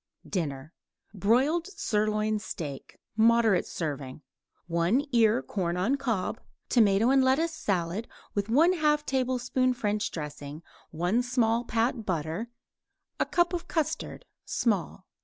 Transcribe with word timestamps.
DINNER 0.27 0.73
Broiled 1.13 1.67
sirloin 1.67 2.39
steak, 2.39 2.97
moderate 3.15 3.67
serving; 3.67 4.23
1 4.65 5.05
ear 5.11 5.43
corn 5.43 5.77
on 5.77 5.95
cob; 5.95 6.39
tomato 6.69 7.11
and 7.11 7.23
lettuce 7.23 7.53
salad, 7.53 8.07
with 8.33 8.47
1/2 8.47 9.05
tablespoon 9.05 9.75
French 9.75 10.09
dressing; 10.09 10.63
1 10.89 11.21
small 11.21 11.65
pat 11.65 12.03
butter; 12.03 12.49
cup 13.29 13.53
custard 13.67 14.25
(small). 14.43 15.05